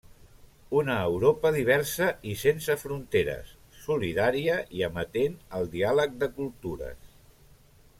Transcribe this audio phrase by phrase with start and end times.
[0.77, 3.53] Una Europa diversa i sense fronteres,
[3.85, 7.11] solidària i amatent al diàleg de cultures.